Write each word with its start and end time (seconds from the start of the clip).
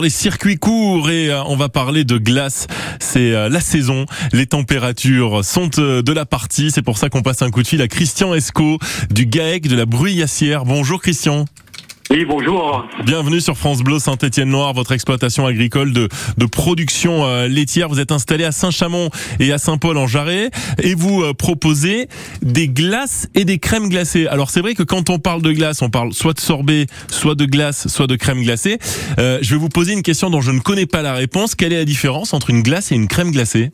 Les 0.00 0.10
circuits 0.10 0.58
courts 0.58 1.10
et 1.10 1.28
euh, 1.28 1.42
on 1.46 1.56
va 1.56 1.68
parler 1.68 2.04
de 2.04 2.18
glace. 2.18 2.68
C'est 3.00 3.32
euh, 3.32 3.48
la 3.48 3.58
saison. 3.58 4.06
Les 4.32 4.46
températures 4.46 5.44
sont 5.44 5.70
euh, 5.80 6.02
de 6.02 6.12
la 6.12 6.24
partie. 6.24 6.70
C'est 6.70 6.82
pour 6.82 6.98
ça 6.98 7.08
qu'on 7.08 7.22
passe 7.22 7.42
un 7.42 7.50
coup 7.50 7.64
de 7.64 7.66
fil 7.66 7.82
à 7.82 7.88
Christian 7.88 8.32
Esco 8.32 8.78
du 9.10 9.26
GAEC 9.26 9.66
de 9.66 9.74
la 9.74 9.86
Bruyassière. 9.86 10.64
Bonjour 10.64 11.02
Christian. 11.02 11.46
Oui, 12.10 12.24
bonjour. 12.24 12.86
Bienvenue 13.04 13.38
sur 13.38 13.58
France 13.58 13.82
Bleu 13.82 13.98
Saint-Étienne-Noir, 13.98 14.72
votre 14.72 14.92
exploitation 14.92 15.44
agricole 15.44 15.92
de, 15.92 16.08
production 16.50 17.26
euh, 17.26 17.48
laitière. 17.48 17.90
Vous 17.90 18.00
êtes 18.00 18.12
installé 18.12 18.44
à 18.44 18.52
Saint-Chamond 18.52 19.10
et 19.40 19.52
à 19.52 19.58
Saint-Paul 19.58 19.98
en 19.98 20.06
Jarret 20.06 20.50
et 20.82 20.94
vous 20.94 21.22
euh, 21.22 21.34
proposez 21.34 22.08
des 22.40 22.66
glaces 22.66 23.28
et 23.34 23.44
des 23.44 23.58
crèmes 23.58 23.90
glacées. 23.90 24.26
Alors 24.26 24.48
c'est 24.48 24.62
vrai 24.62 24.74
que 24.74 24.82
quand 24.82 25.10
on 25.10 25.18
parle 25.18 25.42
de 25.42 25.52
glace, 25.52 25.82
on 25.82 25.90
parle 25.90 26.14
soit 26.14 26.32
de 26.32 26.40
sorbet, 26.40 26.86
soit 27.10 27.34
de 27.34 27.44
glace, 27.44 27.88
soit 27.88 28.06
de 28.06 28.16
crème 28.16 28.40
glacée. 28.42 28.78
Euh, 29.18 29.38
je 29.42 29.50
vais 29.50 29.60
vous 29.60 29.68
poser 29.68 29.92
une 29.92 30.02
question 30.02 30.30
dont 30.30 30.40
je 30.40 30.50
ne 30.50 30.60
connais 30.60 30.86
pas 30.86 31.02
la 31.02 31.12
réponse. 31.12 31.54
Quelle 31.54 31.74
est 31.74 31.78
la 31.78 31.84
différence 31.84 32.32
entre 32.32 32.48
une 32.48 32.62
glace 32.62 32.90
et 32.90 32.94
une 32.94 33.08
crème 33.08 33.32
glacée? 33.32 33.70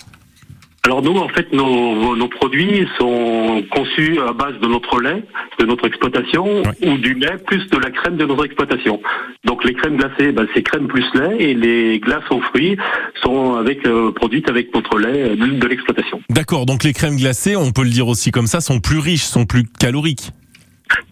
Alors 0.85 1.03
nous, 1.03 1.17
en 1.17 1.29
fait, 1.29 1.51
nos, 1.53 2.15
nos, 2.15 2.29
produits 2.29 2.87
sont 2.99 3.65
conçus 3.71 4.19
à 4.21 4.35
base 4.35 4.59
de 4.61 4.67
notre 4.67 5.01
lait, 5.01 5.25
de 5.59 5.65
notre 5.65 5.87
exploitation, 5.87 6.63
ou 6.83 6.99
du 6.99 7.15
lait 7.15 7.39
plus 7.47 7.67
de 7.71 7.79
la 7.79 7.91
crème 7.91 8.17
de 8.17 8.27
notre 8.27 8.45
exploitation. 8.45 9.01
Donc 9.45 9.65
les 9.65 9.73
crèmes 9.73 9.97
glacées, 9.97 10.33
ben, 10.33 10.47
c'est 10.55 10.63
crème 10.63 10.87
plus 10.87 11.07
lait, 11.15 11.37
et 11.39 11.55
les 11.55 11.99
glaces 12.01 12.31
aux 12.31 12.41
fruits 12.43 12.77
sont 13.23 13.55
avec 13.55 13.87
euh, 13.87 14.13
produites 14.13 14.51
avec 14.51 14.75
notre 14.75 14.99
lait 14.99 15.35
de, 15.37 15.67
l'exploitation. 15.67 16.21
D'accord. 16.29 16.67
Donc 16.67 16.85
les 16.85 16.93
crèmes 16.93 17.17
glacées, 17.17 17.57
on 17.57 17.73
peut 17.73 17.85
le 17.85 17.91
dire 17.91 18.07
aussi 18.07 18.31
comme 18.31 18.47
ça, 18.47 18.61
sont 18.61 18.81
plus 18.81 18.99
riches, 18.99 19.23
sont 19.25 19.47
plus 19.47 19.65
caloriques. 19.65 20.33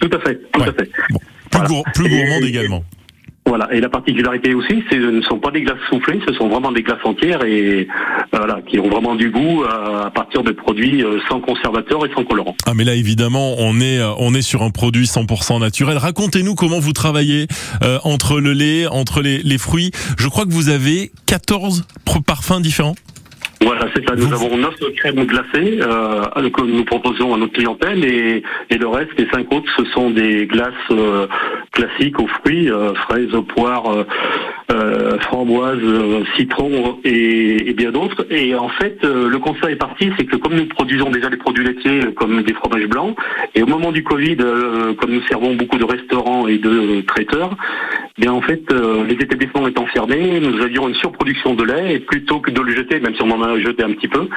Tout 0.01 0.11
à 0.13 0.19
fait. 0.21 0.39
Tout 0.53 0.63
à 0.63 0.73
fait. 0.73 0.91
Plus, 1.51 1.83
plus 1.95 2.09
gourmandes 2.11 2.45
également. 2.45 2.85
Voilà. 3.53 3.69
Et 3.71 3.83
la 3.83 3.91
particularité 3.91 4.55
aussi, 4.55 4.83
ce 4.91 4.97
ne 4.97 5.21
sont 5.21 5.39
pas 5.39 5.51
des 5.51 5.61
glaces 5.61 5.77
soufflées, 5.91 6.21
ce 6.27 6.33
sont 6.33 6.49
vraiment 6.49 6.73
des 6.73 6.83
glaces 6.83 7.05
entières 7.05 7.45
et 7.45 7.87
voilà, 8.33 8.63
qui 8.67 8.79
ont 8.79 8.89
vraiment 8.89 9.15
du 9.15 9.31
goût 9.31 9.63
à 9.65 10.11
partir 10.11 10.43
de 10.43 10.53
produits 10.53 11.05
euh, 11.05 11.19
sans 11.29 11.41
conservateur 11.43 12.07
et 12.07 12.11
sans 12.15 12.25
colorant. 12.25 12.57
Ah 12.65 12.73
mais 12.75 12.85
là 12.85 12.95
évidemment, 12.95 13.57
on 13.59 13.79
est 13.79 13.99
euh, 13.99 14.13
on 14.19 14.33
est 14.33 14.41
sur 14.41 14.63
un 14.63 14.71
produit 14.71 15.05
100% 15.05 15.61
naturel. 15.61 15.99
Racontez-nous 15.99 16.55
comment 16.55 16.81
vous 16.81 16.95
travaillez 16.95 17.47
euh, 17.83 17.99
entre 18.05 18.41
le 18.41 18.55
lait, 18.55 18.87
entre 18.87 19.21
les 19.21 19.59
fruits. 19.59 19.91
Je 20.17 20.29
crois 20.29 20.47
que 20.47 20.53
vous 20.53 20.71
avez 20.71 21.13
14 21.27 21.85
parfums 22.27 22.61
différents. 22.63 22.95
Voilà, 23.65 23.87
c'est 23.95 24.09
ça. 24.09 24.17
Nous 24.17 24.33
avons 24.33 24.57
neuf 24.57 24.75
crèmes 24.97 25.25
glacées 25.25 25.79
euh, 25.81 26.51
que 26.51 26.63
nous 26.63 26.85
proposons 26.85 27.35
à 27.35 27.39
notre 27.39 27.53
clientèle 27.53 28.05
et, 28.05 28.43
et 28.71 28.79
le 28.79 28.89
reste, 28.89 29.11
les 29.19 29.29
cinq 29.29 29.53
autres, 29.53 29.71
ce 29.77 29.85
sont 29.87 30.11
des 30.11 30.47
glaces 30.47 30.73
euh, 30.91 31.27
classiques 31.71 32.19
aux 32.19 32.27
fruits, 32.27 32.71
euh, 32.71 32.95
fraises, 32.95 33.35
poires, 33.55 33.91
euh, 33.91 34.05
euh 34.71 35.19
framboises, 35.21 35.79
citron 36.37 36.99
et, 37.05 37.71
et 37.71 37.75
bien 37.75 37.93
d'autres. 37.93 38.27
Et 38.31 38.55
en 38.55 38.69
fait, 38.69 38.99
le 39.03 39.39
constat 39.39 39.71
est 39.71 39.77
parti, 39.77 40.11
c'est 40.17 40.25
que 40.25 40.37
comme 40.37 40.55
nous 40.55 40.67
produisons 40.67 41.11
déjà 41.11 41.29
des 41.29 41.37
produits 41.37 41.65
laitiers 41.65 42.13
comme 42.17 42.43
des 42.43 42.55
fromages 42.55 42.87
blancs, 42.87 43.17
et 43.55 43.63
au 43.63 43.67
moment 43.67 43.93
du 43.93 44.03
Covid, 44.03 44.37
comme 44.37 45.11
nous 45.11 45.23
servons 45.29 45.55
beaucoup 45.55 45.79
de 45.79 45.85
restaurants 45.85 46.49
et 46.49 46.59
de 46.59 47.03
traiteurs, 47.03 47.57
bien 48.19 48.33
en 48.33 48.43
fait, 48.43 48.63
les 48.73 49.15
établissements 49.15 49.67
étant 49.67 49.87
fermés, 49.87 50.41
nous 50.41 50.61
avions 50.63 50.89
une 50.89 50.95
surproduction 50.95 51.55
de 51.55 51.65
lait 51.65 51.95
et 51.95 52.01
plutôt 52.01 52.41
que 52.41 52.51
de 52.51 52.61
le 52.61 52.75
jeter, 52.75 53.01
même 53.01 53.15
si 53.15 53.23
on 53.23 53.31
en 53.31 53.43
a 53.43 53.59
jeté 53.59 53.83
un 53.83 53.93
petit 53.93 54.09
peu. 54.09 54.29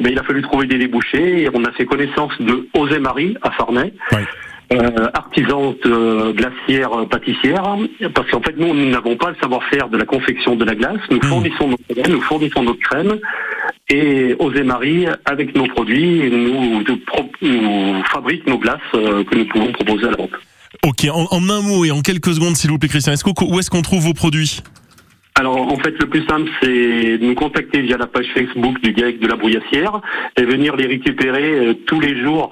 Mais 0.00 0.12
il 0.12 0.18
a 0.18 0.22
fallu 0.22 0.42
trouver 0.42 0.66
des 0.66 0.78
débouchés 0.78 1.42
et 1.42 1.48
on 1.52 1.64
a 1.64 1.72
fait 1.72 1.86
connaissance 1.86 2.32
de 2.40 2.68
Osé 2.74 2.98
Marie 2.98 3.36
à 3.42 3.50
Farnay. 3.52 3.92
Euh, 4.72 5.08
artisante 5.12 5.86
glacière 6.34 6.92
euh, 6.94 7.04
pâtissière, 7.04 7.62
parce 8.14 8.30
qu'en 8.30 8.40
fait 8.40 8.56
nous, 8.56 8.72
nous 8.72 8.88
n'avons 8.88 9.16
pas 9.16 9.30
le 9.30 9.36
savoir-faire 9.40 9.88
de 9.88 9.98
la 9.98 10.06
confection 10.06 10.56
de 10.56 10.64
la 10.64 10.74
glace. 10.74 11.00
Nous 11.10 11.18
hmm. 11.18 11.22
fournissons 11.24 11.68
notre 11.68 11.82
crème, 11.88 12.12
nous 12.12 12.20
fournissons 12.22 12.62
notre 12.62 12.80
crème, 12.80 13.18
et 13.90 14.34
Osé 14.38 14.62
Marie, 14.62 15.06
avec 15.26 15.54
nos 15.54 15.66
produits, 15.66 16.30
nous, 16.30 16.82
nous, 16.82 18.02
fabrique 18.04 18.46
nos 18.46 18.58
glaces 18.58 18.80
euh, 18.94 19.24
que 19.24 19.36
nous 19.36 19.44
pouvons 19.46 19.72
proposer 19.72 20.06
à 20.06 20.10
la 20.10 20.16
vente. 20.16 20.30
Ok, 20.84 21.06
en, 21.12 21.28
en, 21.30 21.48
un 21.48 21.60
mot 21.62 21.84
et 21.84 21.92
en 21.92 22.00
quelques 22.00 22.34
secondes, 22.34 22.56
s'il 22.56 22.70
vous 22.70 22.78
plaît, 22.78 22.88
Christian 22.88 23.12
Esco, 23.12 23.32
où 23.42 23.60
est-ce 23.60 23.70
qu'on 23.70 23.82
trouve 23.82 24.02
vos 24.02 24.14
produits? 24.14 24.62
Alors 25.36 25.56
en 25.56 25.78
fait 25.78 25.94
le 25.98 26.08
plus 26.10 26.26
simple 26.26 26.50
c'est 26.60 27.16
de 27.18 27.24
nous 27.24 27.34
contacter 27.34 27.80
via 27.80 27.96
la 27.96 28.06
page 28.06 28.26
Facebook 28.34 28.78
du 28.82 28.92
GAEC 28.92 29.18
de 29.18 29.26
la 29.26 29.36
Brouillassière 29.36 30.00
et 30.36 30.44
venir 30.44 30.76
les 30.76 30.86
récupérer 30.86 31.42
euh, 31.42 31.74
tous 31.86 32.00
les 32.00 32.22
jours 32.22 32.50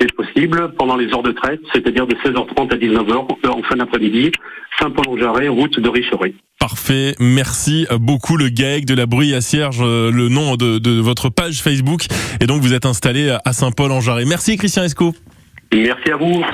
c'est 0.00 0.12
possible 0.12 0.72
pendant 0.76 0.96
les 0.96 1.06
heures 1.12 1.22
de 1.22 1.30
traite, 1.30 1.60
c'est-à-dire 1.72 2.04
de 2.08 2.16
16h30 2.16 2.72
à 2.72 2.76
19h 2.76 3.28
euh, 3.44 3.48
en 3.48 3.62
fin 3.62 3.76
d'après-midi, 3.76 4.32
Saint-Paul-en-Jarret, 4.80 5.46
route 5.46 5.78
de 5.78 5.88
Richery. 5.88 6.34
Parfait, 6.58 7.14
merci 7.20 7.86
beaucoup 8.00 8.36
le 8.36 8.48
GAEC 8.48 8.86
de 8.86 8.94
la 8.94 9.06
Brouillassière, 9.06 9.70
le 9.80 10.28
nom 10.28 10.56
de, 10.56 10.78
de 10.78 11.00
votre 11.00 11.28
page 11.28 11.62
Facebook 11.62 12.06
et 12.40 12.46
donc 12.46 12.60
vous 12.60 12.74
êtes 12.74 12.86
installé 12.86 13.36
à 13.44 13.52
Saint-Paul-en-Jarret. 13.52 14.24
Merci 14.24 14.56
Christian 14.56 14.82
Esco. 14.82 15.14
Merci 15.72 16.10
à 16.10 16.16
vous. 16.16 16.42